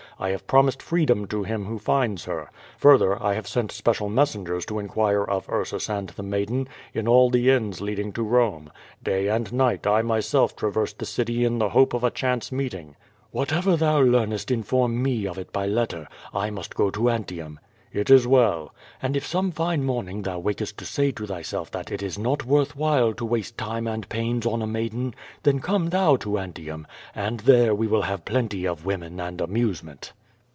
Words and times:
I 0.19 0.29
have 0.29 0.45
promised 0.45 0.83
freedom 0.83 1.25
to 1.29 1.41
him 1.41 1.65
who 1.65 1.79
finds 1.79 2.25
her. 2.25 2.51
Further, 2.77 3.19
I 3.23 3.33
have 3.33 3.47
sent 3.47 3.71
special 3.71 4.07
messen 4.07 4.45
gers 4.45 4.67
to 4.67 4.77
inquire 4.77 5.23
of 5.23 5.49
Ursus 5.49 5.89
and 5.89 6.09
the 6.09 6.21
maiden, 6.21 6.69
in 6.93 7.07
all 7.07 7.31
the 7.31 7.49
inns 7.49 7.81
lead 7.81 7.97
ing 7.97 8.11
to 8.11 8.21
Rome. 8.21 8.71
Day 9.03 9.25
and 9.29 9.51
night, 9.51 9.87
I 9.87 10.03
myself 10.03 10.55
traverse 10.55 10.93
the 10.93 11.05
city 11.07 11.43
in 11.43 11.57
the 11.57 11.69
hope 11.69 11.95
of 11.95 12.03
a 12.03 12.11
chance 12.11 12.51
meeting." 12.51 12.97
"Whatever 13.31 13.75
thou 13.75 13.99
leamest 14.03 14.51
inform 14.51 15.01
me 15.01 15.25
of 15.25 15.39
it 15.39 15.51
by 15.51 15.65
letter. 15.65 16.07
I 16.31 16.51
must 16.51 16.75
go 16.75 16.91
to 16.91 17.09
Antium/* 17.09 17.59
"It 17.93 18.09
is 18.09 18.25
well/' 18.25 18.69
"And 19.01 19.17
if 19.17 19.25
some 19.27 19.51
fine 19.51 19.83
morning 19.83 20.21
thou 20.21 20.39
wakest 20.39 20.77
to 20.77 20.85
say 20.85 21.11
to 21.11 21.27
thyself 21.27 21.71
that 21.71 21.91
it 21.91 22.01
is 22.01 22.17
not 22.17 22.45
worth 22.45 22.73
while 22.73 23.13
to 23.15 23.25
waste 23.25 23.57
time 23.57 23.85
and 23.85 24.07
pains 24.07 24.45
on 24.45 24.61
a 24.61 24.67
maid 24.67 24.93
en, 24.93 25.13
tlien 25.43 25.61
come 25.61 25.89
thou 25.89 26.15
to 26.15 26.39
Antium, 26.39 26.87
and 27.13 27.41
there 27.41 27.75
we 27.75 27.87
will 27.87 28.03
have 28.03 28.23
plenty 28.23 28.65
of 28.65 28.85
women 28.85 29.19
and 29.19 29.41
amusement." 29.41 30.13